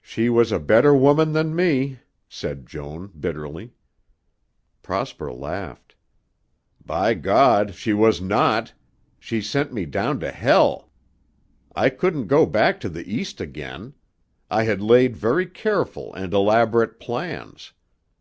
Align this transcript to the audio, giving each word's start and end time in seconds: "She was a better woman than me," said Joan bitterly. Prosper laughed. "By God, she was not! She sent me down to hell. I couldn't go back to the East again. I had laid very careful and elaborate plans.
"She 0.00 0.28
was 0.28 0.52
a 0.52 0.60
better 0.60 0.94
woman 0.94 1.32
than 1.32 1.56
me," 1.56 1.98
said 2.28 2.68
Joan 2.68 3.10
bitterly. 3.18 3.72
Prosper 4.80 5.32
laughed. 5.32 5.96
"By 6.86 7.14
God, 7.14 7.74
she 7.74 7.92
was 7.94 8.20
not! 8.20 8.74
She 9.18 9.40
sent 9.40 9.72
me 9.72 9.86
down 9.86 10.20
to 10.20 10.30
hell. 10.30 10.92
I 11.74 11.88
couldn't 11.90 12.28
go 12.28 12.46
back 12.46 12.78
to 12.78 12.88
the 12.88 13.12
East 13.12 13.40
again. 13.40 13.94
I 14.52 14.62
had 14.62 14.80
laid 14.80 15.16
very 15.16 15.46
careful 15.46 16.14
and 16.14 16.32
elaborate 16.32 17.00
plans. 17.00 17.72